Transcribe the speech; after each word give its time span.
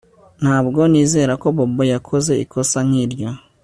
Ntabwo 0.41 0.79
nizera 0.91 1.33
ko 1.41 1.47
Bobo 1.55 1.83
yakoze 1.93 2.31
ikosa 2.43 2.77
nkiryo 2.87 3.29